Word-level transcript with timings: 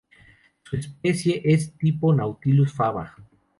Su 0.63 0.77
especie 0.77 1.43
tipo 1.79 2.11
es 2.11 2.17
"Nautilus 2.17 2.73
faba". 2.73 3.13